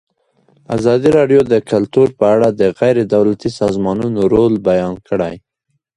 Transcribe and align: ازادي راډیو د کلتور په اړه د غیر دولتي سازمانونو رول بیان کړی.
ازادي 0.77 1.09
راډیو 1.17 1.41
د 1.51 1.53
کلتور 1.71 2.07
په 2.17 2.25
اړه 2.35 2.47
د 2.61 2.61
غیر 2.79 2.97
دولتي 3.15 3.49
سازمانونو 3.59 4.19
رول 4.33 4.53
بیان 4.69 4.95
کړی. 5.07 5.35